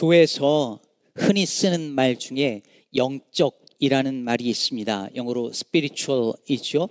[0.00, 0.80] 교회에서
[1.14, 2.62] 흔히 쓰는 말 중에
[2.96, 5.10] 영적이라는 말이 있습니다.
[5.14, 6.88] 영어로 spiritual이죠.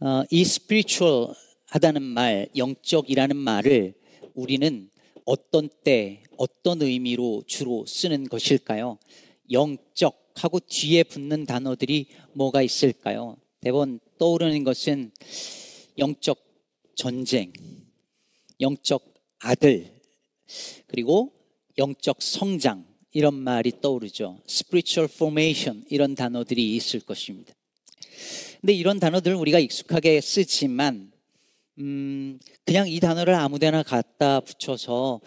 [0.00, 1.34] 어, 이 spiritual
[1.66, 3.92] 하다는 말, 영적이라는 말을
[4.32, 4.88] 우리는
[5.26, 8.98] 어떤 때, 어떤 의미로 주로 쓰는 것일까요?
[9.50, 13.36] 영적 하고 뒤에 붙는 단어들이 뭐가 있을까요?
[13.60, 15.12] 대번 떠오르는 것은
[15.98, 16.42] 영적
[16.94, 17.52] 전쟁,
[18.62, 19.04] 영적
[19.40, 19.92] 아들,
[20.86, 21.41] 그리고
[21.78, 24.40] 영적 성장, 이런 말이 떠오르죠.
[24.48, 27.54] spiritual formation, 이런 단어들이 있을 것입니다.
[28.60, 31.12] 근데 이런 단어들 우리가 익숙하게 쓰지만
[31.78, 35.20] 음, 그냥 이 단어를 아무데나 갖다 붙여서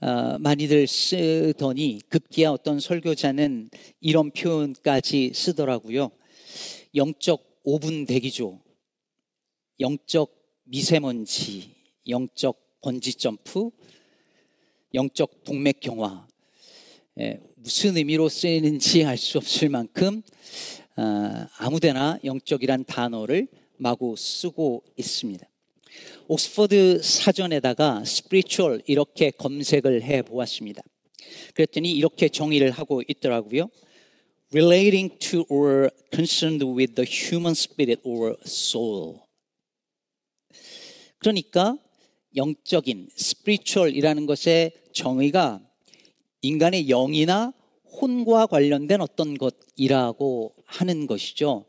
[0.00, 3.70] 어, 많이들 쓰더니 급기야 어떤 설교자는
[4.00, 6.10] 이런 표현까지 쓰더라고요.
[6.94, 8.60] 영적 오분 대기조,
[9.80, 10.34] 영적
[10.64, 11.70] 미세먼지,
[12.08, 13.70] 영적 번지 점프,
[14.94, 16.26] 영적 동맥 경화.
[17.18, 20.22] 예, 무슨 의미로 쓰이는지 알 수 없을 만큼
[20.96, 25.44] 어, 아무데나 영적이란 단어를 마구 쓰고 있습니다.
[26.28, 30.82] 옥스퍼드 사전에다가 spiritual 이렇게 검색을 해 보았습니다.
[31.54, 33.68] 그랬더니 이렇게 정의를 하고 있더라고요.
[34.52, 39.18] relating to or concerned with the human spirit or soul.
[41.18, 41.78] 그러니까
[42.36, 45.60] 영적인 spiritual이라는 것의 정의가
[46.42, 47.52] 인간의 영이나
[48.00, 51.64] 혼과 관련된 어떤 것이라고 하는 것이죠.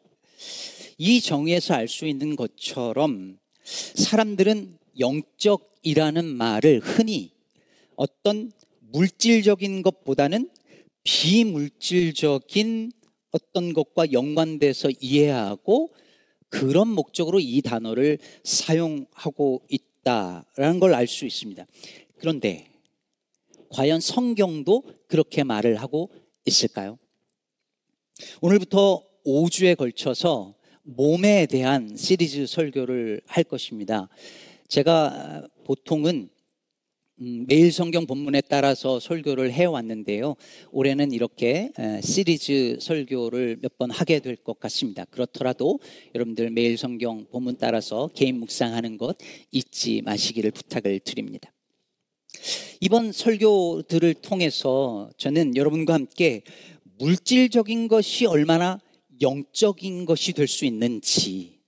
[0.98, 7.32] 이 정의에서 알 수 있는 것처럼 사람들은 영적이라는 말을 흔히
[7.96, 8.52] 어떤
[8.92, 10.50] 물질적인 것보다는
[11.04, 12.92] 비물질적인
[13.32, 15.94] 어떤 것과 연관돼서 이해하고
[16.50, 21.66] 그런 목적으로 이 단어를 사용하고 있다 라는 걸 알 수 있습니다.
[22.20, 22.70] 그런데
[23.70, 26.12] 과연 성경도 그렇게 말을 하고
[26.45, 27.00] 있을까요?
[28.42, 30.53] 오늘부터 5주에 걸쳐서
[30.84, 34.07] 몸에 대한 시리즈 설교를 할 것입니다.
[34.68, 36.34] 제가 보통은 음,
[37.18, 40.36] 매일 성경 본문에 따라서 설교를 해왔는데요.
[40.72, 41.72] 올해는 이렇게
[42.03, 45.06] 시리즈 설교를 몇 번 하게 될 것 같습니다.
[45.06, 45.80] 그렇더라도
[46.14, 49.18] 여러분들 매일 성경 본문 따라서 개인 묵상하는 것
[49.52, 51.54] 잊지 마시기를 부탁을 드립니다.
[52.81, 56.44] 이번 설교들을 통해서 저는 여러분과 함께
[57.00, 58.80] 물질적인 것이 얼마나
[59.22, 61.59] 영적인 것이 될 수 있는지,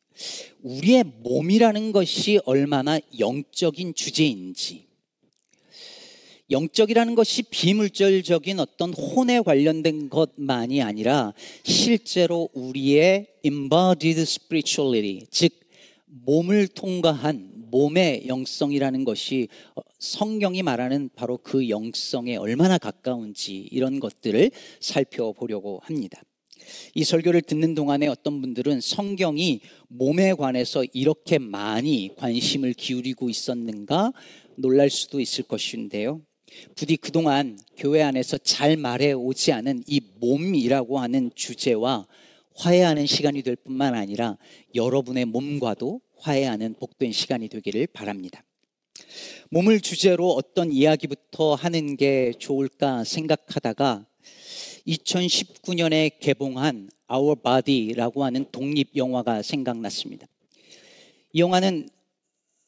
[0.62, 4.87] 우리의 몸이라는 것이 얼마나 영적인 주제인지,
[6.50, 15.52] 영적이라는 것이 비물질적인 어떤 혼에 관련된 것만이 아니라 실제로 우리의 embodied spirituality, 즉
[16.06, 19.50] 몸을 통과한 몸의 영성이라는 것이
[20.00, 26.22] 성경이 말하는 바로 그 영성에 얼마나 가까운지 이런 것들을 살펴보려고 합니다.
[26.96, 34.14] 이 설교를 듣는 동안에 어떤 분들은 성경이 몸에 관해서 이렇게 많이 관심을 기울이고 있었는가
[34.56, 36.22] 놀랄 수도 있을 것인데요.
[36.76, 42.08] 부디 그동안 교회 안에서 잘 말해 오지 않은 이 몸이라고 하는 주제와
[42.56, 44.38] 화해하는 시간이 될 뿐만 아니라
[44.74, 48.44] 여러분의 몸과도 화해하는 복된 시간이 되기를 바랍니다.
[49.50, 54.06] 몸을 주제로 어떤 이야기부터 하는 게 좋을까 생각하다가
[54.88, 60.28] 2019년에 개봉한 Our Body라고 하는 독립 영화가 생각났습니다.
[61.34, 61.90] 이 영화는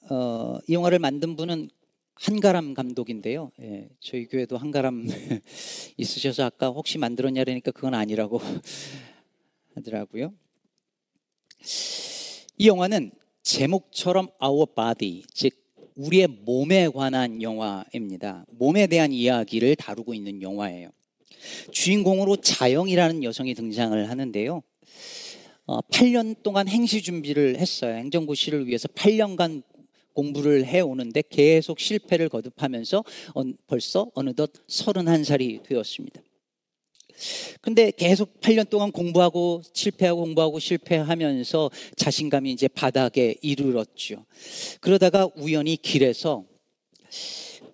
[0.09, 1.69] 어, 이 영화를 만든 분은
[2.19, 3.51] 한가람 감독인데요.
[3.61, 5.07] 예, 저희 교회도 한가람
[5.95, 8.41] 있으셔서 아까 혹시 만들었냐 그러니까 그건 아니라고
[9.75, 10.33] 하더라고요.
[12.57, 15.53] 이 영화는 제목처럼 Our Body, 즉
[15.95, 18.45] 우리의 몸에 관한 영화입니다.
[18.49, 20.89] 몸에 대한 이야기를 다루고 있는 영화예요.
[21.71, 24.61] 주인공으로 자영이라는 여성이 등장을 하는데요.
[25.67, 27.95] 어, 8년 동안 행시 준비를 했어요.
[27.95, 29.63] 행정고시를 위해서 8년간
[30.13, 33.03] 공부를 해오는데 계속 실패를 거듭하면서
[33.35, 36.21] 어, 벌써 어느덧 31살이 되었습니다.
[37.61, 44.25] 근데 계속 8년 동안 공부하고 실패하고 공부하고 실패하면서 자신감이 이제 바닥에 이르렀죠.
[44.79, 46.45] 그러다가 우연히 길에서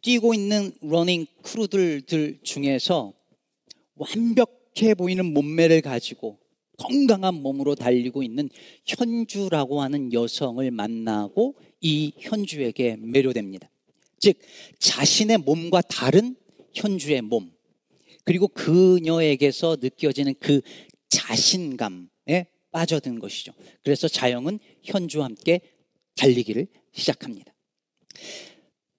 [0.02, 2.04] 뛰고 있는 running crew들
[2.44, 3.14] 중에서
[3.96, 6.40] 완벽해 보이는 몸매를 가지고
[6.78, 8.50] 건강한 몸으로 달리고 있는
[8.86, 11.56] 현주라고 하는 여성을 만나고
[11.86, 13.70] 이 현주에게 매료됩니다.
[14.18, 14.40] 즉,
[14.80, 16.36] 자신의 몸과 다른
[16.74, 17.52] 현주의 몸,
[18.24, 20.62] 그리고 그녀에게서 느껴지는 그
[21.10, 23.54] 자신감에 빠져든 것이죠.
[23.84, 25.60] 그래서 자영은 현주와 함께
[26.16, 27.54] 달리기를 시작합니다.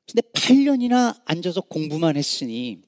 [0.07, 2.83] 근데 8년이나 앉아서 공부만 했으니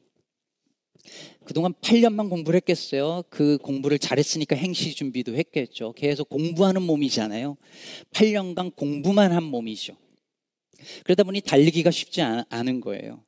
[1.48, 3.24] 그동안 8년만 공부를 했겠어요.
[3.30, 5.94] 그 공부를 잘했으니까 행시 준비도 했겠죠.
[5.94, 7.56] 계속 공부하는 몸이잖아요.
[8.10, 9.96] 8년간 공부만 한 몸이죠.
[11.04, 13.24] 그러다 보니 달리기가 쉽지 않은 거예요.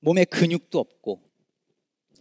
[0.00, 1.22] 몸에 근육도 없고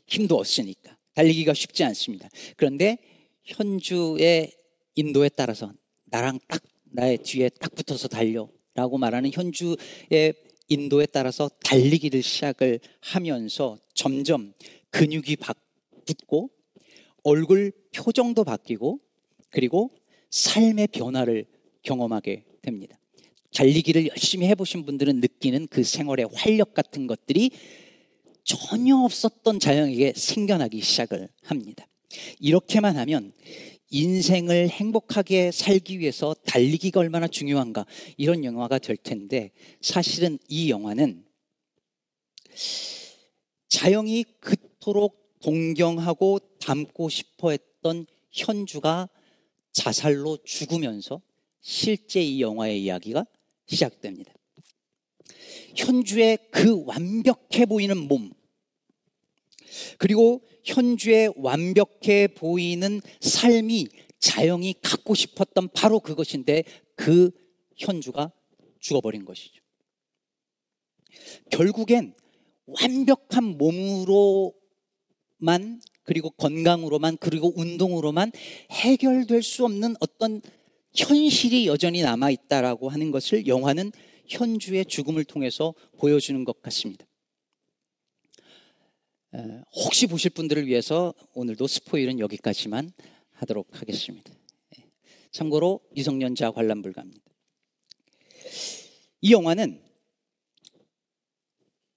[0.05, 2.29] 힘도 없으니까 달리기가 쉽지 않습니다.
[2.55, 2.99] 그런데
[3.43, 4.51] 현주의
[4.93, 5.73] 인도에 따라서
[6.05, 6.61] 나랑 딱
[6.91, 10.35] 나의 뒤에 딱 붙어서 달려라고 말하는 현주의
[10.67, 14.53] 인도에 따라서 달리기를 시작을 하면서 점점
[14.91, 15.37] 근육이
[16.05, 16.49] 붙고
[17.23, 18.99] 얼굴 표정도 바뀌고
[19.49, 19.91] 그리고
[20.29, 21.45] 삶의 변화를
[21.83, 22.99] 경험하게 됩니다.
[23.53, 27.51] 달리기를 열심히 해보신 분들은 느끼는 그 생활의 활력 같은 것들이
[28.43, 31.87] 전혀 없었던 자영에게 생겨나기 시작을 합니다.
[32.39, 33.33] 이렇게만 하면
[33.89, 37.85] 인생을 행복하게 살기 위해서 달리기가 얼마나 중요한가
[38.17, 39.51] 이런 영화가 될 텐데
[39.81, 41.25] 사실은 이 영화는
[43.69, 44.55] 자영이 그
[44.87, 49.09] 토록 동경하고 닮고 싶어 했던 현주가
[49.73, 51.21] 자살로 죽으면서
[51.59, 53.25] 실제 이 영화의 이야기가
[53.65, 54.31] 시작됩니다.
[55.75, 58.31] 현주의 그 완벽해 보이는 몸,
[59.97, 63.89] 그리고 현주의 완벽해 보이는 삶이
[64.19, 66.63] 자영이 갖고 싶었던 바로 그것인데
[66.95, 67.31] 그
[67.75, 68.31] 현주가
[68.79, 69.61] 죽어버린 것이죠.
[71.51, 72.15] 결국엔
[72.67, 74.53] 완벽한 몸으로
[75.37, 78.31] 만 그리고 건강으로만 그리고 운동으로만
[78.71, 80.41] 해결될 수 없는 어떤
[80.95, 83.91] 현실이 여전히 남아 있다라고 하는 것을 영화는
[84.27, 87.05] 현주의 죽음을 통해서 보여주는 것 같습니다.
[89.73, 92.91] 혹시 보실 분들을 위해서 오늘도 스포일은 여기까지만
[93.33, 94.33] 하도록 하겠습니다.
[94.77, 94.83] 예.
[95.31, 97.21] 참고로 미성년자 관람 불가입니다.
[99.21, 99.81] 이 영화는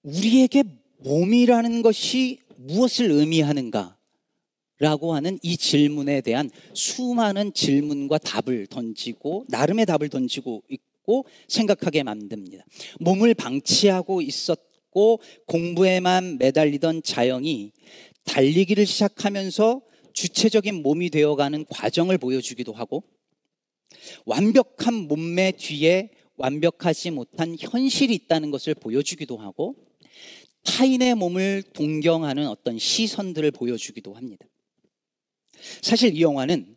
[0.03, 0.63] 우리에게
[0.97, 3.97] 몸이라는 것이 무엇을 의미하는가
[4.79, 12.65] 라고 하는 이 질문에 대한 수많은 질문과 답을 던지고 나름의 답을 던지고 있고 생각하게 만듭니다.
[12.99, 17.71] 몸을 방치하고 있었고 공부에만 매달리던 자영이
[18.23, 19.81] 달리기를 시작하면서
[20.13, 23.03] 주체적인 몸이 되어가는 과정을 보여주기도 하고
[24.25, 29.75] 완벽한 몸매 뒤에 완벽하지 못한 현실이 있다는 것을 보여주기도 하고
[30.63, 34.45] 타인의 몸을 동경하는 어떤 시선들을 보여주기도 합니다.
[35.81, 36.75] 사실 이 영화는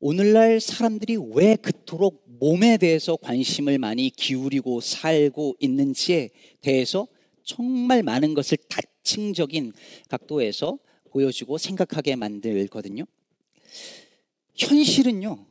[0.00, 6.28] 오늘날 사람들이 왜 그토록 몸에 대해서 관심을 많이 기울이고 살고 있는지에
[6.60, 7.08] 대해서
[7.42, 9.72] 정말 많은 것을 다층적인
[10.08, 10.78] 각도에서
[11.10, 13.04] 보여주고 생각하게 만들거든요.
[14.56, 15.46] 현실은요,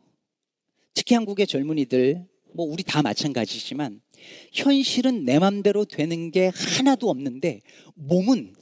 [0.93, 4.02] 특히 한국의 젊은이들, 뭐 우리 다 마찬가지지만,
[4.51, 7.61] 현실은 내 맘대로 되는 게 하나도 없는데,
[7.95, 8.53] 몸은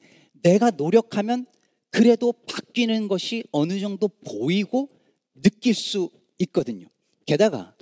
[0.44, 1.46] 내가 노력하면
[1.90, 4.90] 그래도 바뀌는 것이 어느 정도 보이고
[5.42, 6.10] 느낄 수
[6.40, 6.88] 있거든요.
[7.26, 7.76] 게다가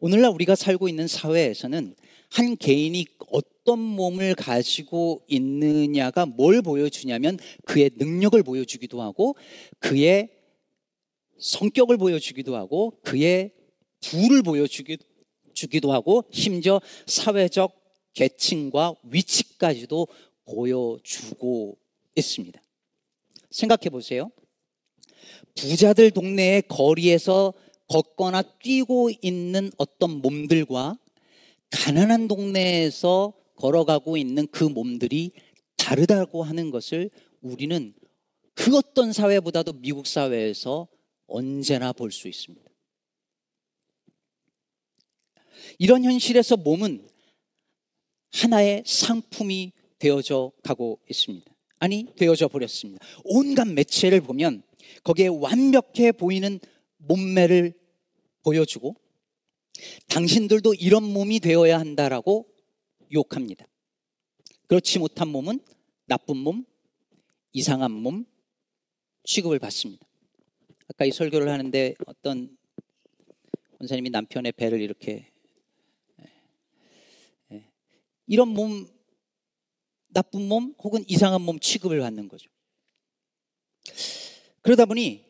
[0.00, 1.94] 오늘날 우리가 살고 있는 사회에서는
[2.30, 9.36] 한 개인이 어떤 몸을 가지고 있느냐가 뭘 보여주냐면 그의 능력을 보여주기도 하고
[9.78, 10.30] 그의
[11.38, 13.52] 성격을 보여주기도 하고 그의
[14.00, 15.04] 부를 보여주기도
[15.92, 17.72] 하고 심지어 사회적
[18.14, 20.06] 계층과 위치까지도
[20.44, 21.78] 보여주고
[22.14, 22.62] 있습니다.
[23.50, 24.30] 생각해 보세요.
[25.54, 27.54] 부자들 동네의 거리에서
[27.88, 30.98] 걷거나 뛰고 있는 어떤 몸들과
[31.70, 35.32] 가난한 동네에서 걸어가고 있는 그 몸들이
[35.76, 37.94] 다르다고 하는 것을 우리는
[38.54, 40.88] 그 어떤 사회보다도 미국 사회에서
[41.26, 42.71] 언제나 볼 수 있습니다.
[45.82, 47.08] 이런 현실에서 몸은
[48.30, 51.52] 하나의 상품이 되어져 가고 있습니다.
[51.80, 53.04] 아니 되어져 버렸습니다.
[53.24, 54.62] 온갖 매체를 보면
[55.02, 56.60] 거기에 완벽해 보이는
[56.98, 57.72] 몸매를
[58.44, 58.94] 보여주고
[60.06, 62.46] 당신들도 이런 몸이 되어야 한다라고
[63.12, 63.66] 욕합니다.
[64.68, 65.58] 그렇지 못한 몸은
[66.06, 66.64] 나쁜 몸,
[67.52, 68.24] 이상한 몸
[69.24, 70.06] 취급을 받습니다.
[70.86, 72.56] 아까 이 설교를 하는데 어떤
[73.80, 75.31] 원사님이 남편의 배를 이렇게
[78.26, 78.86] 이런 몸
[80.08, 82.50] 나쁜 몸 혹은 이상한 몸 취급을 받는 거죠.
[84.60, 85.24] 그러다 보니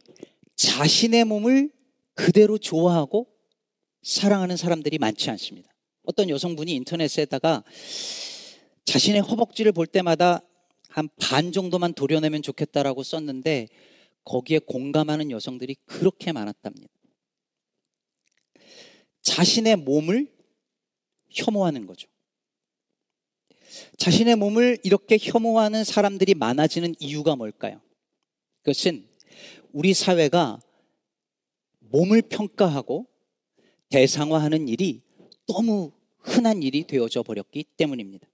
[0.56, 1.70] 자신의 몸을
[2.14, 3.28] 그대로 좋아하고
[4.02, 5.72] 사랑하는 사람들이 많지 않습니다.
[6.02, 7.62] 어떤 여성분이 인터넷에다가
[8.84, 10.42] 자신의 허벅지를 볼 때마다
[10.92, 13.68] 한 반 정도만 도려내면 좋겠다라고 썼는데
[14.25, 16.92] 거기에 공감하는 여성들이 그렇게 많았답니다.
[19.22, 20.30] 자신의 몸을
[21.30, 22.08] 혐오하는 거죠.
[23.97, 27.81] 자신의 몸을 이렇게 혐오하는 사람들이 많아지는 이유가 뭘까요?
[28.62, 29.07] 그것은
[29.73, 30.61] 우리 사회가
[31.81, 33.07] 몸을 평가하고
[33.88, 35.02] 대상화하는 일이
[35.47, 38.26] 너무 흔한 일이 되어져 버렸기 때문입니다.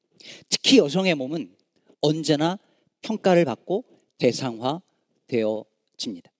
[0.49, 1.54] 특히 여성의 몸은
[2.00, 2.59] 언제나
[3.02, 3.85] 평가를 받고
[4.18, 4.83] 대상화
[5.26, 6.30] 되어집니다.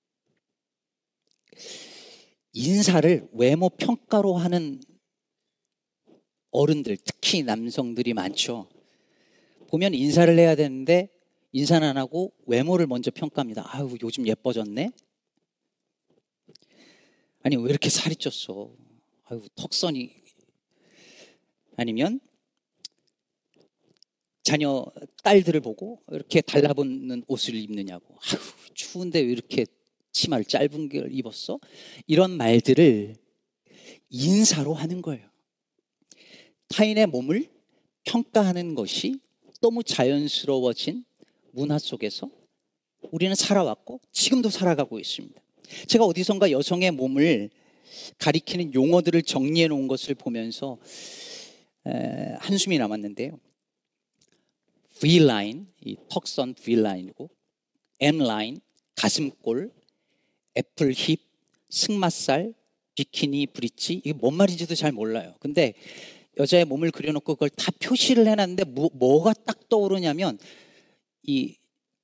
[2.52, 4.81] 인사를 외모 평가로 하는
[6.50, 8.69] 어른들, 특히 남성들이 많죠.
[9.68, 11.10] 보면 인사를 해야 되는데
[11.52, 13.64] 인사는 안 하고 외모를 먼저 평가합니다.
[13.75, 14.90] 아유, 요즘 예뻐졌네?
[17.42, 18.75] 아니, 왜 이렇게 살이 쪘어?
[19.25, 20.10] 아유, 턱선이.
[21.76, 22.20] 아니면
[24.42, 24.84] 자녀
[25.22, 28.18] 딸들을 보고 이렇게 달라붙는 옷을 입느냐고.
[28.20, 28.40] 아유,
[28.75, 29.66] 추운데 왜 이렇게
[30.12, 31.60] 치마를 짧은 걸 입었어?
[32.06, 33.14] 이런 말들을
[34.10, 35.28] 인사로 하는 거예요.
[36.68, 37.50] 타인의 몸을
[38.04, 39.20] 평가하는 것이
[39.61, 41.05] 너무 자연스러워진
[41.53, 42.31] 문화 속에서
[43.11, 45.41] 우리는 살아왔고 지금도 살아가고 있습니다.
[45.87, 47.50] 제가 어디선가 여성의 몸을
[48.19, 50.79] 가리키는 용어들을 정리해 놓은 것을 보면서
[52.38, 53.38] 한숨이 남았는데요.
[55.00, 57.31] V라인, 이 턱선 V라인이고
[58.00, 58.61] M라인,
[58.97, 59.71] 가슴골,
[60.57, 61.21] 애플 힙,
[61.71, 62.55] 승마살,
[62.95, 65.35] 비키니, 브릿지 이게 뭔 말인지도 잘 몰라요.
[65.38, 65.75] 근데
[66.38, 70.38] 여자의 몸을 그려놓고 그걸 다 표시를 해놨는데 뭐, 뭐가 딱 떠오르냐면
[71.23, 71.59] 이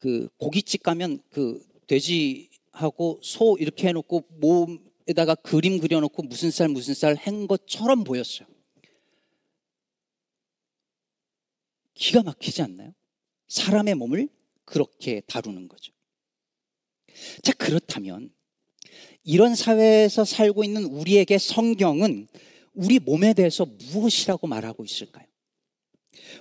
[0.05, 7.17] 그 고깃집 가면 그 돼지하고 소 이렇게 해놓고 몸에다가 그림 그려놓고 무슨 살 무슨 살
[7.17, 8.47] 한 것처럼 보였어요.
[11.95, 12.93] 기가 막히지 않나요?
[13.49, 14.29] 사람의 몸을
[14.67, 15.95] 그렇게 다루는 거죠.
[17.43, 18.31] 자, 그렇다면
[19.23, 22.29] 이런 사회에서 살고 있는 우리에게 성경은
[22.75, 25.27] 우리 몸에 대해서 무엇이라고 말하고 있을까요?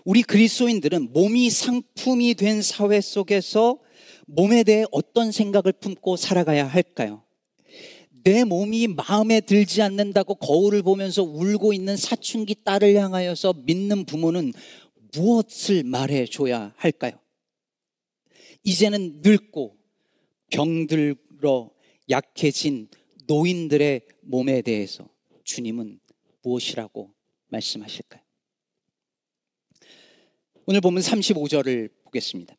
[0.06, 3.80] 우리 그리스도인들은 몸이 상품이 된 사회 속에서
[4.26, 7.24] 몸에 대해 어떤 생각을 품고 살아가야 할까요?
[8.24, 14.54] 내 몸이 마음에 들지 않는다고 거울을 보면서 울고 있는 사춘기 딸을 향하여서 믿는 부모는
[15.14, 17.14] 무엇을 말해 줘야 할까요?
[18.64, 19.76] 이제는 늙고
[20.52, 21.72] 병들어
[22.10, 22.88] 약해진
[23.28, 25.10] 노인들의 몸에 대해서
[25.44, 26.00] 주님은
[26.44, 27.10] 무엇이라고
[27.48, 28.22] 말씀하실까요?
[30.66, 32.56] 오늘 보면 35절을 보겠습니다.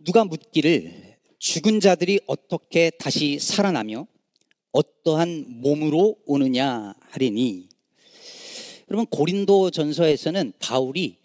[0.00, 4.06] 누가 묻기를 죽은 자들이 어떻게 다시 살아나며
[4.72, 7.68] 어떠한 몸으로 오느냐 하리니
[8.88, 11.16] 여러분 고린도 전서에서는 바울이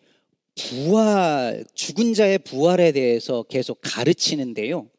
[0.56, 4.90] 부활 죽은 자의 부활에 대해서 계속 가르치는데요.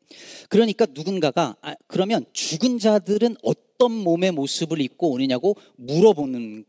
[0.49, 6.65] 그러니까 누군가가 아, 그러면 죽은 자들은 어떤 몸의 모습을 입고 오느냐고 물어보는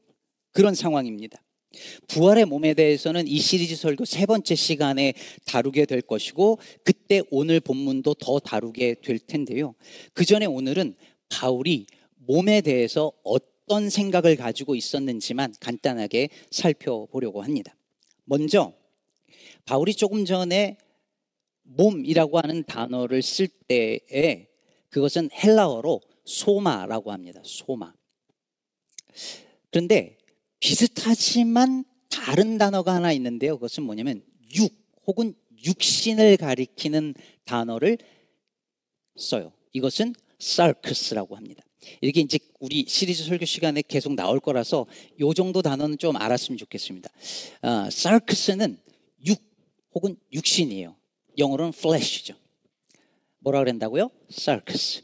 [0.52, 1.44] 그런 상황입니다.
[2.08, 5.14] 부활의 몸에 대해서는 이 시리즈 설교 세 번째 시간에
[5.46, 9.74] 다루게 될 것이고 그때 오늘 본문도 더 다루게 될 텐데요.
[10.14, 10.96] 그 전에 오늘은
[11.30, 17.76] 바울이 몸에 대해서 어떤 생각을 가지고 있었는지만 간단하게 살펴보려고 합니다.
[18.26, 18.74] 먼저
[19.66, 20.78] 바울이 조금 전에
[21.64, 24.48] 몸이라고 하는 단어를 쓸 때에
[24.90, 27.42] 그것은 헬라어로 소마라고 합니다.
[27.44, 27.94] 소마.
[29.72, 30.18] 그런데
[30.60, 33.56] 비슷하지만 다른 단어가 하나 있는데요.
[33.56, 34.24] 그것은 뭐냐면
[34.56, 34.72] 육
[35.06, 37.16] 혹은 육신을 가리키는
[37.46, 37.98] 단어를
[39.16, 39.52] 써요.
[39.74, 41.64] 이것은 sarcus라고 합니다.
[42.02, 44.86] 이렇게 이제 우리 시리즈 설교 시간에 계속 나올 거라서
[45.20, 47.10] 요 정도 단어는 좀 알았으면 좋겠습니다.
[47.62, 48.80] 아, sarcus는
[49.26, 49.40] 육
[49.94, 50.96] 혹은 육신이에요.
[51.38, 52.36] 영어로는 flesh죠.
[53.40, 54.10] 뭐라 그런다고요?
[54.32, 55.04] sarcus.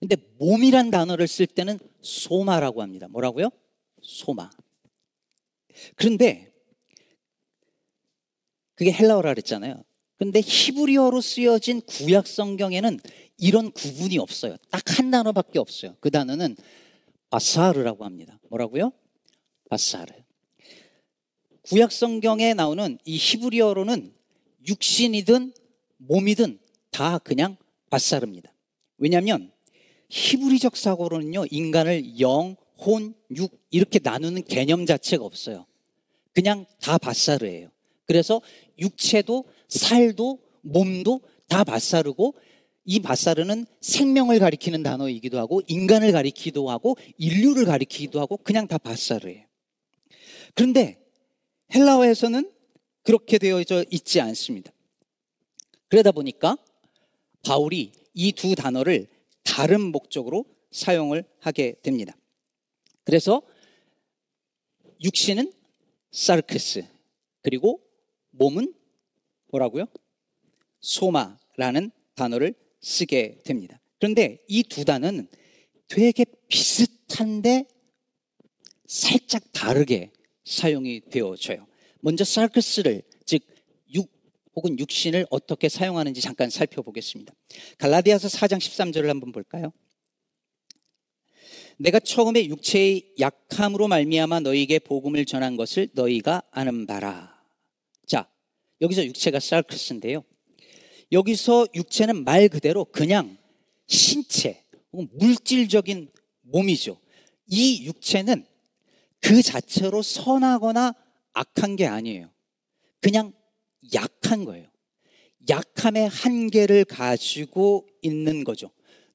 [0.00, 3.08] 근데 몸이란 단어를 쓸 때는 소마라고 합니다.
[3.08, 3.50] 뭐라고요?
[4.02, 4.50] 소마.
[5.96, 6.52] 그런데
[8.74, 9.82] 그게 헬라어라 그랬잖아요.
[10.18, 12.98] 근데 히브리어로 쓰여진 구약 성경에는
[13.38, 14.56] 이런 구분이 없어요.
[14.70, 15.96] 딱 한 단어밖에 없어요.
[16.00, 16.56] 그 단어는
[17.30, 18.40] 바사르라고 합니다.
[18.50, 18.92] 뭐라고요?
[19.70, 20.12] 바사르.
[21.62, 24.12] 구약 성경에 나오는 이 히브리어로는
[24.66, 25.52] 육신이든
[25.98, 26.58] 몸이든
[26.90, 27.56] 다 그냥
[27.90, 28.52] 바사르입니다.
[28.96, 29.52] 왜냐하면
[30.08, 35.66] 히브리적 사고로는요 인간을 영, 혼, 육 이렇게 나누는 개념 자체가 없어요.
[36.32, 37.70] 그냥 다 바사르예요.
[38.06, 38.40] 그래서
[38.78, 42.34] 육체도 살도 몸도 다 바사르고
[42.84, 49.44] 이 바사르는 생명을 가리키는 단어이기도 하고 인간을 가리키기도 하고 인류를 가리키기도 하고 그냥 다 바사르예요.
[50.54, 50.98] 그런데
[51.74, 52.50] 헬라어에서는
[53.02, 54.72] 그렇게 되어져 있지 않습니다.
[55.88, 56.56] 그러다 보니까
[57.44, 59.06] 바울이 이 두 단어를
[59.54, 62.16] 다른 목적으로 사용을 하게 됩니다.
[63.04, 63.42] 그래서
[65.02, 65.52] 육신은
[66.10, 66.84] 사르크스
[67.42, 67.80] 그리고
[68.30, 68.74] 몸은
[69.50, 69.86] 뭐라고요?
[70.80, 73.80] 소마라는 단어를 쓰게 됩니다.
[73.98, 75.28] 그런데 이 두 단어는
[75.88, 77.66] 되게 비슷한데
[78.86, 80.12] 살짝 다르게
[80.44, 81.66] 사용이 되어져요.
[82.00, 83.02] 먼저 육
[84.58, 87.32] 혹은 육신을 어떻게 사용하는지 잠깐 살펴보겠습니다.
[87.78, 89.72] 갈라디아서 4장 13절을 한번 볼까요?
[91.78, 97.40] 내가 처음에 육체의 약함으로 말미암아 너희에게 복음을 전한 것을 너희가 아는 바라.
[98.04, 98.28] 자,
[98.80, 100.24] 여기서 육체가 사크스인데요.
[101.12, 103.38] 여기서 육체는 말 그대로 그냥
[103.86, 106.10] 신체, 물질적인
[106.40, 107.00] 몸이죠.
[107.46, 108.44] 이 육체는
[109.20, 110.96] 그 자체로 선하거나
[111.32, 112.28] 악한 게 아니에요.
[113.00, 113.32] 그냥
[113.94, 114.66] 약한 거예요.
[115.48, 118.70] 약함의 한계를 가지고 있는 거죠.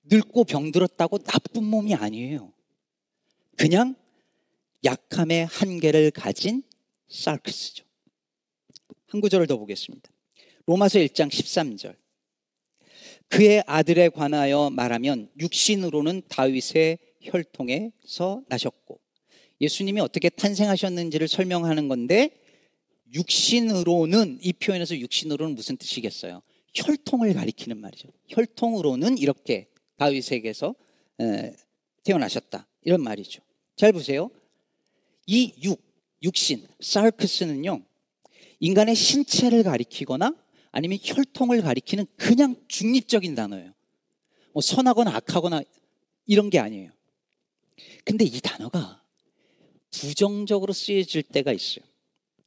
[0.06, 2.52] 늙고 병들었다고 나쁜 몸이 아니에요.
[3.56, 3.96] 그냥
[4.84, 6.64] 약함의 한계를 가진
[7.08, 7.86] 사크스죠.
[9.08, 10.10] 한 구절을 더 보겠습니다.
[10.66, 11.96] 로마서 1장 13절.
[13.28, 19.00] 그의 아들에 관하여 말하면 육신으로는 다윗의 혈통에서 나셨고
[19.62, 22.43] 예수님이 어떻게 탄생하셨는지를 설명하는 건데
[23.14, 26.42] 육신으로는 이 표현에서 육신으로는 무슨 뜻이겠어요?
[26.74, 28.10] 혈통을 가리키는 말이죠.
[28.30, 29.68] 혈통으로는 이렇게
[29.98, 30.76] 다윗에게서
[32.04, 32.68] 태어나셨다.
[32.82, 33.42] 이런 말이죠.
[33.76, 34.30] 잘 보세요.
[35.28, 35.82] 이 육,
[36.24, 37.84] 육신, 사르크스는요,
[38.60, 40.36] 인간의 신체를 가리키거나
[40.72, 43.74] 아니면 혈통을 가리키는 그냥 중립적인 단어예요.
[44.54, 45.62] 뭐 선하거나 악하거나
[46.26, 46.92] 이런 게 아니에요.
[48.04, 49.04] 근데 이 단어가
[49.92, 51.86] 부정적으로 쓰여질 때가 있어요.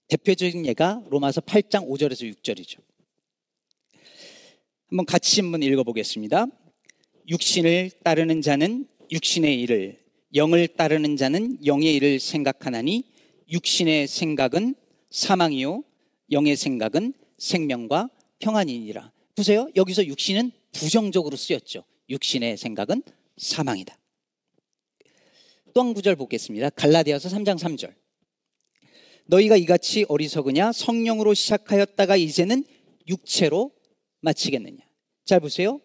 [0.08, 2.78] 대표적인 예가 로마서 8장 5절에서 6절이죠.
[4.88, 6.46] 한번 같이 한번 읽어보겠습니다.
[7.28, 9.98] 육신을 따르는 자는 육신의 일을,
[10.34, 13.04] 영을 따르는 자는 영의 일을 생각하나니
[13.50, 14.74] 육신의 생각은
[15.10, 15.82] 사망이요,
[16.30, 19.12] 영의 생각은 생명과 평안이니라.
[19.34, 19.68] 보세요.
[19.74, 21.84] 여기서 육신은 부정적으로 쓰였죠.
[22.08, 23.02] 육신의 생각은
[23.36, 23.96] 사망이다.
[25.74, 26.70] 또 한 구절 보겠습니다.
[26.70, 28.05] 갈라디아서 3장 3절.
[29.26, 32.64] 너희가 이같이 어리석으냐 성령으로 시작하였다가 이제는
[33.08, 33.72] 육체로
[34.20, 34.78] 마치겠느냐.
[35.24, 35.80] 잘 보세요.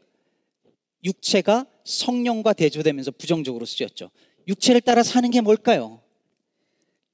[1.03, 4.11] 육체가 성령과 대조되면서 부정적으로 쓰였죠.
[4.47, 6.01] 육체를 따라 사는 게 뭘까요?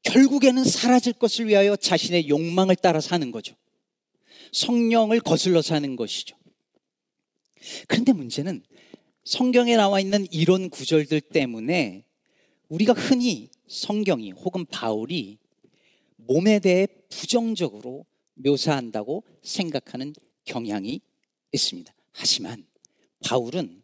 [0.03, 3.55] 결국에는 사라질 것을 위하여 자신의 욕망을 따라 사는 거죠.
[4.51, 6.37] 성령을 거슬러 사는 것이죠.
[7.87, 8.63] 그런데 문제는
[9.25, 12.05] 성경에 나와 있는 이런 구절들 때문에
[12.69, 15.37] 우리가 흔히 성경이 혹은 바울이
[16.27, 20.13] 몸에 대해 부정적으로 묘사한다고 생각하는
[20.45, 21.01] 경향이
[21.51, 21.93] 있습니다.
[22.11, 22.65] 하지만
[23.25, 23.81] 바울은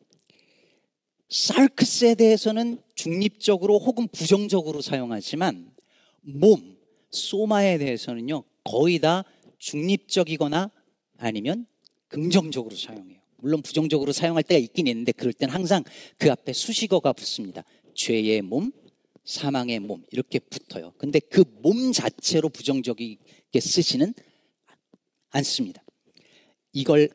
[1.29, 5.71] 사르크스에 대해서는 중립적으로 혹은 부정적으로 사용하지만
[6.21, 6.77] 몸,
[7.09, 9.23] 소마에 대해서는요, 거의 다
[9.57, 10.71] 중립적이거나
[11.17, 11.65] 아니면
[12.07, 13.19] 긍정적으로 사용해요.
[13.37, 15.83] 물론 부정적으로 사용할 때가 있긴 있는데 그럴 땐 항상
[16.17, 17.63] 그 앞에 수식어가 붙습니다.
[17.95, 18.71] 죄의 몸,
[19.25, 20.93] 사망의 몸 이렇게 붙어요.
[20.97, 24.13] 근데 그 몸 자체로 부정적이게 쓰지는
[25.29, 25.81] 않습니다.
[26.73, 27.09] 이걸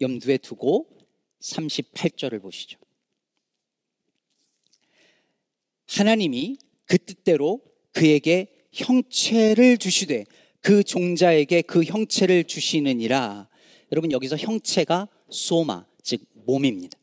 [0.00, 0.88] 염두에 두고
[1.40, 2.78] 38절을 보시죠.
[5.88, 10.26] 하나님이 그 뜻대로 그에게 형체를 주시되
[10.60, 13.48] 그 종자에게 그 형체를 주시느니라.
[13.92, 16.98] 여러분 여기서 형체가 소마 즉 몸입니다.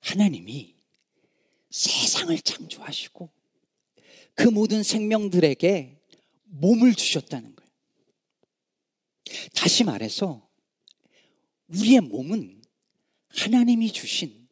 [0.00, 0.69] 하나님이
[1.70, 3.30] 세상을 창조하시고
[4.34, 5.96] 그 모든 생명들에게
[6.44, 7.70] 몸을 주셨다는 거예요.
[9.54, 10.48] 다시 말해서
[11.68, 12.62] 우리의 몸은
[13.28, 14.48] 하나님이 주신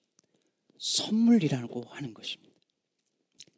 [0.79, 2.55] 선물이라고 하는 것입니다.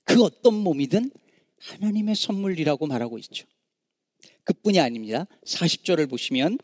[0.04, 1.10] 그 어떤 몸이든
[1.58, 3.46] 하나님의 선물이라고 말하고 있죠.
[4.44, 5.26] 그뿐이 아닙니다.
[5.44, 6.58] 40절을 보시면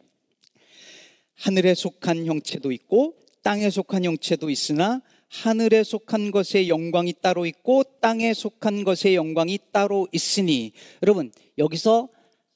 [1.35, 8.33] 하늘에 속한 형체도 있고 땅에 속한 형체도 있으나 하늘에 속한 것의 영광이 따로 있고 땅에
[8.33, 12.09] 속한 것의 영광이 따로 있으니 여러분 여기서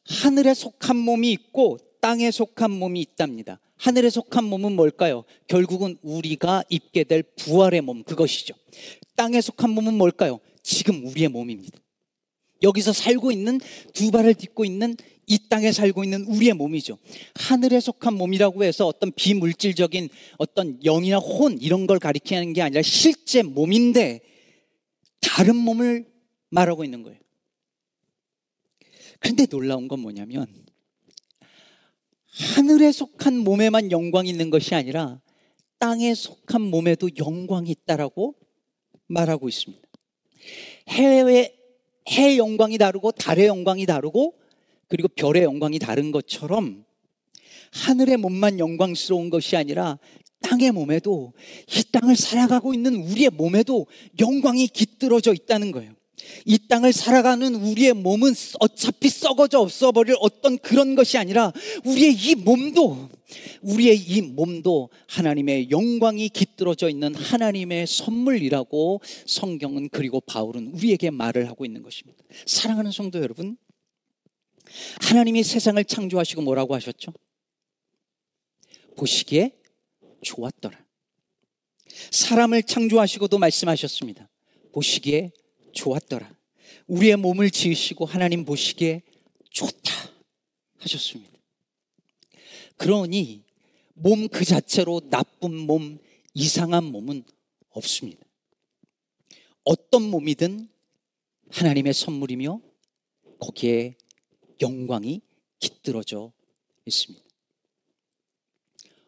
[0.06, 3.60] 하늘에 속한 몸이 있고 땅에 속한 몸이 있답니다.
[3.76, 5.24] 하늘에 속한 몸은 뭘까요?
[5.46, 8.54] 결국은 우리가 입게 될 부활의 몸 그것이죠.
[9.16, 10.38] 땅에 속한 몸은 뭘까요?
[10.62, 11.78] 지금 우리의 몸입니다.
[12.62, 13.58] 여기서 살고 있는
[13.94, 14.96] 두 발을 딛고 있는
[15.30, 16.98] 이 땅에 살고 있는 우리의 몸이죠.
[17.36, 23.44] 하늘에 속한 몸이라고 해서 어떤 비물질적인 어떤 영이나 혼 이런 걸 가리키는 게 아니라 실제
[23.44, 24.22] 몸인데
[25.20, 26.10] 다른 몸을
[26.48, 27.16] 말하고 있는 거예요.
[29.20, 30.48] 그런데 놀라운 건 뭐냐면
[32.56, 35.20] 하늘에 속한 몸에만 영광이 있는 것이 아니라
[35.78, 38.34] 땅에 속한 몸에도 영광이 있다라고
[39.06, 39.88] 말하고 있습니다.
[40.88, 41.56] 해외
[42.10, 44.39] 해 영광이 다르고 달의 영광이 다르고
[44.90, 46.84] 그리고 별의 영광이 다른 것처럼
[47.72, 49.98] 하늘의 몸만 영광스러운 것이 아니라
[50.42, 51.32] 땅의 몸에도
[51.68, 53.86] 이 땅을 살아가고 있는 우리의 몸에도
[54.18, 55.92] 영광이 깃들어져 있다는 거예요.
[56.44, 61.52] 이 땅을 살아가는 우리의 몸은 어차피 썩어져 없어버릴 어떤 그런 것이 아니라
[61.84, 63.08] 우리의 이 몸도
[63.62, 71.64] 우리의 이 몸도 하나님의 영광이 깃들어져 있는 하나님의 선물이라고 성경은 그리고 바울은 우리에게 말을 하고
[71.64, 72.22] 있는 것입니다.
[72.44, 73.56] 사랑하는 성도 여러분,
[75.00, 77.12] 하나님이 세상을 창조하시고 뭐라고 하셨죠?
[78.96, 79.52] 보시기에
[80.22, 80.78] 좋았더라.
[82.10, 84.28] 사람을 창조하시고도 말씀하셨습니다.
[84.72, 85.32] 보시기에
[85.72, 86.30] 좋았더라.
[86.86, 89.02] 우리의 몸을 지으시고 하나님 보시기에
[89.50, 89.92] 좋다
[90.78, 91.38] 하셨습니다.
[92.76, 93.44] 그러니
[93.94, 95.98] 몸 그 자체로 나쁜 몸,
[96.32, 97.24] 이상한 몸은
[97.70, 98.24] 없습니다.
[99.64, 100.68] 어떤 몸이든
[101.50, 102.60] 하나님의 선물이며
[103.38, 103.96] 거기에
[104.60, 105.22] 영광이
[105.58, 106.32] 깃들어져
[106.86, 107.24] 있습니다.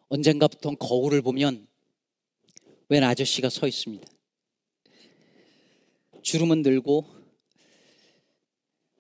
[0.08, 1.66] 언젠가부터 거울을 보면
[2.88, 4.06] 웬 아저씨가 서 있습니다.
[6.22, 7.06] 주름은 들고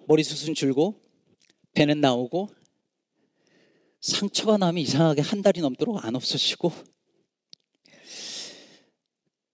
[0.08, 1.00] 머리숱은 줄고
[1.74, 2.48] 배는 나오고
[4.00, 6.72] 상처가 나면 이상하게 한 달이 넘도록 안 없어지고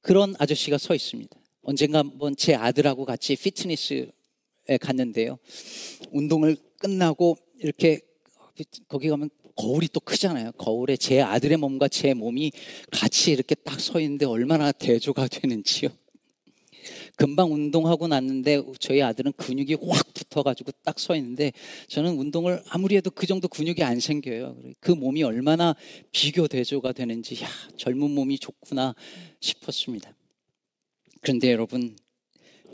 [0.00, 1.36] 그런 아저씨가 서 있습니다.
[1.62, 5.38] 언젠가 한번 제 아들하고 같이 피트니스에 갔는데요.
[6.12, 8.00] 운동을 끝나고 이렇게
[8.88, 10.52] 거기 가면 거울이 또 크잖아요.
[10.52, 12.52] 거울에 제 아들의 몸과 제 몸이
[12.90, 15.90] 같이 이렇게 딱 서 있는데 얼마나 대조가 되는지요.
[17.16, 21.52] 금방 운동하고 났는데 저희 아들은 근육이 확 붙어가지고 딱 서 있는데
[21.88, 24.56] 저는 운동을 아무리 해도 그 정도 근육이 안 생겨요.
[24.80, 25.74] 그 몸이 얼마나
[26.12, 28.94] 비교 대조가 되는지, 야, 젊은 몸이 좋구나
[29.40, 30.14] 싶었습니다.
[31.20, 31.96] 그런데 여러분,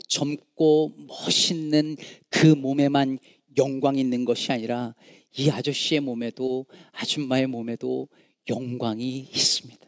[0.07, 1.97] 젊고 멋있는
[2.29, 3.17] 그 몸에만
[3.57, 4.95] 영광이 있는 것이 아니라
[5.37, 8.07] 이 아저씨의 몸에도 아줌마의 몸에도
[8.49, 9.85] 영광이 있습니다.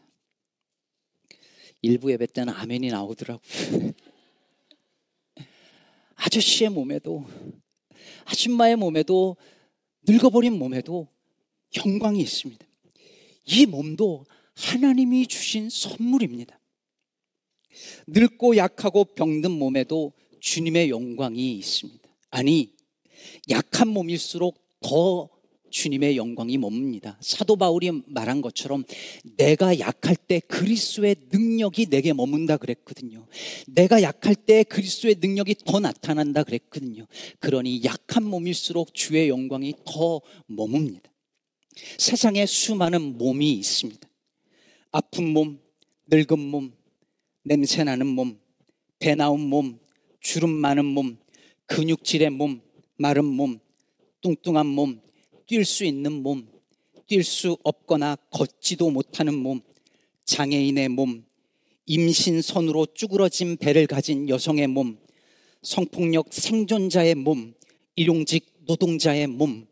[1.82, 3.40] 일부 예배 때는 아멘이 나오더라고요.
[6.16, 7.24] 아저씨의 몸에도
[8.24, 9.36] 아줌마의 몸에도
[10.06, 11.08] 늙어버린 몸에도
[11.76, 12.66] 영광이 있습니다.
[13.46, 16.58] 이 몸도 하나님이 주신 선물입니다.
[18.08, 22.08] 늙고 약하고 병든 몸에도 주님의 영광이 있습니다.
[22.30, 22.77] 아니,
[23.50, 25.28] 약한 몸일수록 더
[25.70, 27.18] 주님의 영광이 뭡니다.
[27.20, 28.84] 사도 바울이 말한 것처럼
[29.36, 33.26] 내가 약할 때 그리스도의 능력이 내게 머문다 그랬거든요.
[33.66, 37.06] 내가 약할 때 그리스도의 능력이 더 나타난다 그랬거든요.
[37.38, 41.04] 그러니 약한 몸일수록 주의 영광이 더 머뭅니다.
[41.98, 44.08] 세상에 수많은 몸이 있습니다.
[44.90, 45.60] 아픈 몸,
[46.10, 46.72] 늙은 몸,
[47.44, 48.38] 냄새 나는 몸,
[48.98, 49.78] 배 나온 몸,
[50.20, 51.18] 주름 많은 몸,
[51.66, 52.60] 근육질의 몸,
[52.98, 53.60] 마른 몸,
[54.22, 55.00] 뚱뚱한 몸,
[55.46, 56.48] 뛸 수 있는 몸,
[57.08, 59.60] 뛸 수 없거나 걷지도 못하는 몸,
[60.24, 61.24] 장애인의 몸,
[61.86, 64.98] 임신선으로 쭈그러진 배를 가진 여성의 몸,
[65.62, 67.54] 성폭력 생존자의 몸,
[67.94, 69.68] 일용직 노동자의 몸,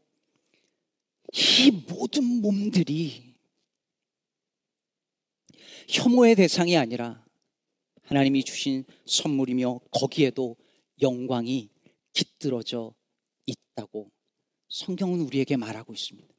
[1.32, 3.34] 이 모든 몸들이
[5.88, 7.26] 혐오의 대상이 아니라
[8.02, 10.56] 하나님이 주신 선물이며 거기에도
[11.02, 11.68] 영광이
[12.12, 12.94] 깃들어져
[13.46, 14.10] 있다고
[14.68, 16.34] 성경은 우리에게 말하고 있습니다.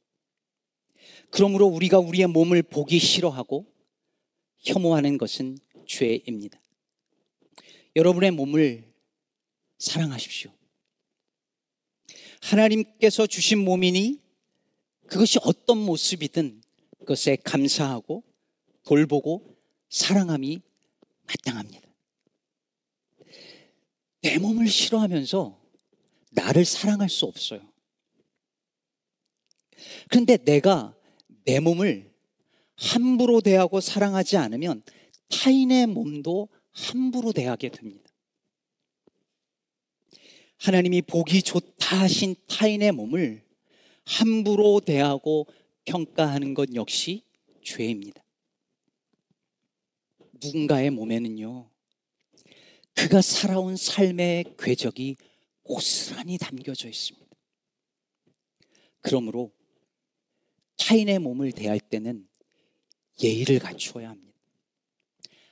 [1.30, 3.66] 그러므로 우리가 우리의 몸을 보기 싫어하고
[4.58, 6.60] 혐오하는 것은 죄입니다.
[7.96, 8.92] 여러분의 몸을
[9.78, 10.52] 사랑하십시오.
[12.42, 14.20] 하나님께서 주신 몸이니
[15.06, 16.62] 그것이 어떤 모습이든
[16.98, 18.22] 그것에 감사하고
[18.84, 19.56] 돌보고
[19.88, 20.60] 사랑함이
[21.26, 21.88] 마땅합니다.
[24.22, 25.57] 내 몸을 싫어하면서
[26.30, 27.60] 나를 사랑할 수 없어요.
[30.08, 30.96] 그런데 내가
[31.44, 32.12] 내 몸을
[32.76, 34.82] 함부로 대하고 사랑하지 않으면
[35.28, 38.08] 타인의 몸도 함부로 대하게 됩니다.
[40.58, 43.44] 하나님이 보기 좋다 하신 타인의 몸을
[44.04, 45.46] 함부로 대하고
[45.84, 47.22] 평가하는 것 역시
[47.62, 48.22] 죄입니다.
[50.42, 51.70] 누군가의 몸에는요,
[52.94, 55.16] 그가 살아온 삶의 궤적이
[55.68, 57.28] 고스란히 담겨져 있습니다.
[59.02, 59.52] 그러므로
[60.78, 62.26] 타인의 몸을 대할 때는
[63.22, 64.32] 예의를 갖추어야 합니다.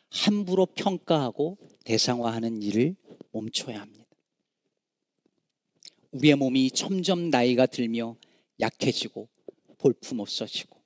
[0.09, 2.97] 함부로 평가하고 대상화하는 일을
[3.33, 4.07] 멈춰야 합니다.
[6.13, 8.17] 우리의 몸이 점점 나이가 들며
[8.59, 9.29] 약해지고
[9.79, 10.81] 볼품 없어지고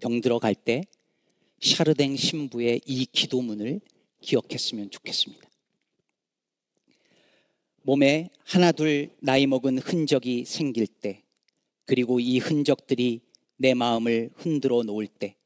[0.00, 0.82] 병들어 갈 때
[1.60, 3.80] 샤르댕 신부의 이 기도문을
[4.20, 5.47] 기억했으면 좋겠습니다.
[7.82, 11.22] 몸에 하나둘 나이 먹은 흔적이 생길 때
[11.86, 13.20] 그리고 이 흔적들이
[13.56, 15.36] 내 마음을 흔들어 놓을 때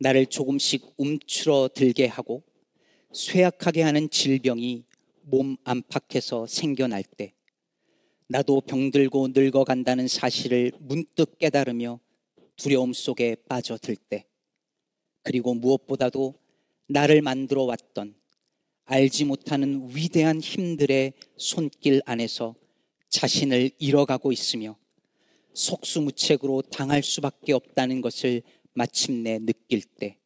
[0.00, 2.44] 나를 조금씩 움츠러 들게 하고
[3.12, 4.84] 쇠약하게 하는 질병이
[5.22, 7.34] 몸 안팎에서 생겨날 때
[8.28, 11.98] 나도 병들고 늙어간다는 사실을 문득 깨달으며
[12.56, 14.26] 두려움 속에 빠져들 때
[15.22, 16.34] 그리고 무엇보다도
[16.88, 18.17] 나를 만들어 왔던
[18.90, 22.54] 알지 못하는 위대한 힘들의 손길 안에서
[23.08, 24.76] 자신을 잃어가고 있으며
[25.54, 28.42] 속수무책으로 당할 수밖에 없다는 것을
[28.74, 30.18] 마침내 느낄 때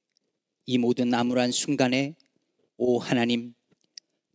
[0.64, 2.14] 이 모든 암울한 순간에
[2.76, 3.52] 오 하나님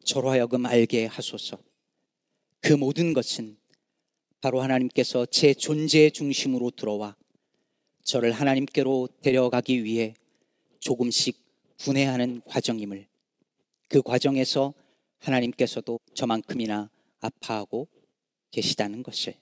[0.03, 1.57] 저로 하여금 알게 하소서.
[2.59, 3.57] 그 모든 것은
[4.41, 7.15] 바로 하나님께서 제 존재의 중심으로 들어와
[8.03, 10.15] 저를 하나님께로 데려가기 위해
[10.81, 11.37] 조금씩
[11.77, 13.07] 분해하는 과정임을
[13.87, 14.73] 그 과정에서
[15.19, 17.87] 하나님께서도 저만큼이나 아파하고
[18.51, 19.35] 계시다는 것을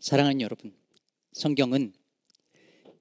[0.00, 0.76] 사랑하는 여러분
[1.32, 1.92] 성경은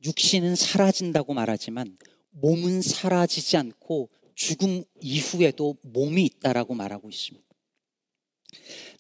[0.04, 1.98] 육신은 사라진다고 말하지만
[2.32, 7.46] 몸은 사라지지 않고 죽음 이후에도 몸이 있다라고 말하고 있습니다.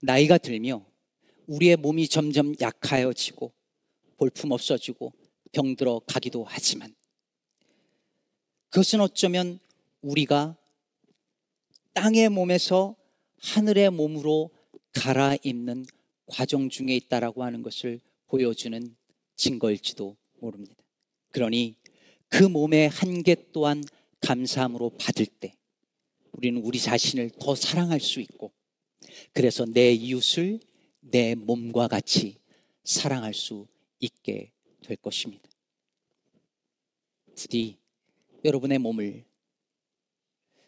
[0.02, 0.86] 나이가 들며
[1.48, 3.54] 우리의 몸이 점점 약하여지고
[4.18, 5.14] 볼품 없어지고
[5.52, 6.96] 병들어 가기도 하지만
[8.70, 9.60] 그것은 어쩌면
[10.04, 10.56] 우리가
[11.94, 12.96] 땅의 몸에서
[13.38, 14.52] 하늘의 몸으로
[14.94, 15.86] 갈아입는
[16.26, 18.96] 과정 중에 있다라고 하는 것을 보여주는
[19.36, 20.84] 증거일지도 모릅니다.
[21.32, 21.76] 그러니
[22.28, 23.84] 그 몸의 한계 또한
[24.22, 25.56] 감사함으로 받을 때
[26.32, 28.52] 우리는 우리 자신을 더 사랑할 수 있고
[29.34, 30.60] 그래서 내 이웃을
[31.00, 32.38] 내 몸과 같이
[32.84, 33.68] 사랑할 수
[34.00, 35.50] 있게 될 것입니다.
[37.36, 37.78] 부디
[38.44, 39.26] 여러분의 몸을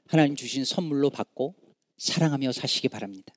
[0.08, 1.56] 하나님 주신 선물로 받고
[1.98, 3.34] 사랑하며 사시기 바랍니다.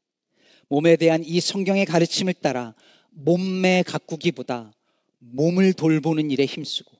[0.68, 2.74] 몸에 대한 이 성경의 가르침을 따라
[3.10, 4.72] 몸매 가꾸기보다
[5.18, 6.96] 몸을 돌보는 일에 힘쓰고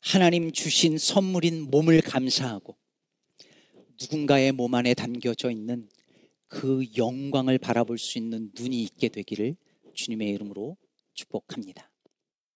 [0.00, 2.76] 하나님 주신 선물인 몸을 감사하고
[4.00, 5.88] 누군가의 몸 안에 담겨져 있는
[6.46, 9.56] 그 영광을 바라볼 수 있는 눈이 있게 되기를
[9.94, 10.76] 주님의 이름으로
[11.12, 11.90] 축복합니다.